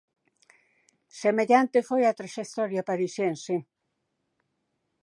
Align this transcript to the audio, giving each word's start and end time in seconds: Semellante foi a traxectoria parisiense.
Semellante 1.21 1.79
foi 1.89 2.01
a 2.05 2.17
traxectoria 2.19 2.87
parisiense. 2.89 3.55